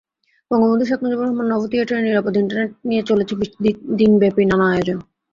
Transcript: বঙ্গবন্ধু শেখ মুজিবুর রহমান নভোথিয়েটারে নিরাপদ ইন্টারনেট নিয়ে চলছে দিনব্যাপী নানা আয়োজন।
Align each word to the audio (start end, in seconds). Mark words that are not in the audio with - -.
বঙ্গবন্ধু 0.51 0.85
শেখ 0.85 0.99
মুজিবুর 1.03 1.25
রহমান 1.25 1.47
নভোথিয়েটারে 1.49 2.01
নিরাপদ 2.01 2.33
ইন্টারনেট 2.37 2.71
নিয়ে 2.89 3.03
চলছে 3.09 3.33
দিনব্যাপী 3.99 4.43
নানা 4.45 4.65
আয়োজন। 4.71 4.97